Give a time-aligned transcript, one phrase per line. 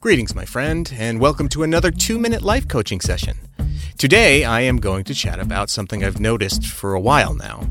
[0.00, 3.36] Greetings, my friend, and welcome to another two minute life coaching session.
[3.98, 7.68] Today, I am going to chat about something I've noticed for a while now.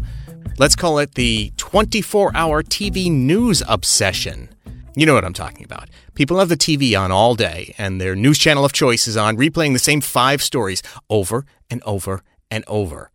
[0.60, 4.50] Let's call it the 24 hour TV news obsession.
[4.96, 5.90] You know what I'm talking about.
[6.14, 9.36] People have the TV on all day, and their news channel of choice is on,
[9.36, 12.22] replaying the same five stories over and over
[12.52, 13.10] and over.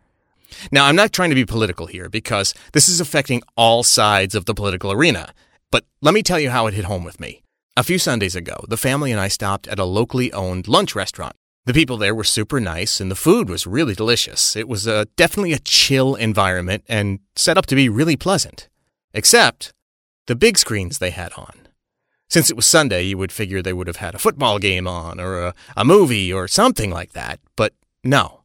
[0.73, 4.47] Now, I'm not trying to be political here because this is affecting all sides of
[4.47, 5.33] the political arena,
[5.71, 7.44] but let me tell you how it hit home with me.
[7.77, 11.35] A few Sundays ago, the family and I stopped at a locally owned lunch restaurant.
[11.65, 14.55] The people there were super nice and the food was really delicious.
[14.55, 18.69] It was a, definitely a chill environment and set up to be really pleasant.
[19.13, 19.73] Except
[20.29, 21.67] the big screens they had on.
[22.31, 25.19] Since it was Sunday, you would figure they would have had a football game on
[25.19, 27.41] or a, a movie or something like that.
[27.57, 28.45] But no.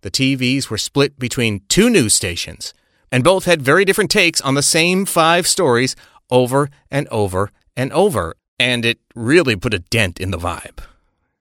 [0.00, 2.72] The TVs were split between two news stations,
[3.12, 5.94] and both had very different takes on the same five stories
[6.30, 10.80] over and over and over and it really put a dent in the vibe.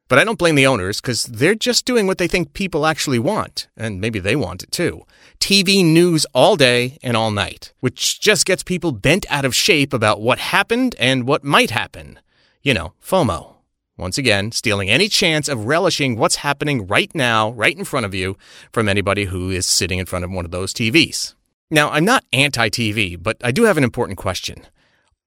[0.08, 3.20] But I don't blame the owners because they're just doing what they think people actually
[3.20, 5.04] want, and maybe they want it too.
[5.40, 9.94] TV news all day and all night, which just gets people bent out of shape
[9.94, 12.20] about what happened and what might happen.
[12.64, 13.56] You know, FOMO.
[13.98, 18.16] Once again, stealing any chance of relishing what's happening right now, right in front of
[18.16, 18.38] you,
[18.72, 21.36] from anybody who is sitting in front of one of those TVs.
[21.70, 24.66] Now, I'm not anti TV, but I do have an important question.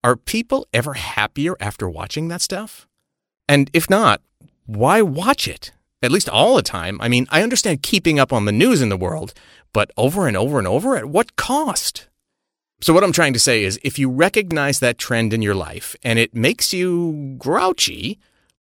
[0.04, 2.88] Are people ever happier after watching that stuff?
[3.48, 4.20] And if not,
[4.66, 5.70] why watch it?
[6.02, 7.00] At least all the time.
[7.00, 9.32] I mean, I understand keeping up on the news in the world,
[9.72, 12.08] but over and over and over at what cost?
[12.80, 15.94] So, what I'm trying to say is if you recognize that trend in your life
[16.02, 18.18] and it makes you grouchy,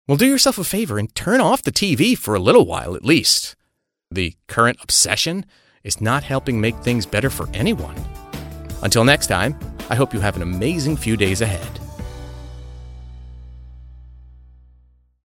[0.07, 3.03] well, do yourself a favor and turn off the TV for a little while at
[3.03, 3.57] least.
[4.09, 5.45] The current obsession
[5.83, 7.97] is not helping make things better for anyone.
[8.81, 11.84] Until next time, I hope you have an amazing few days ahead.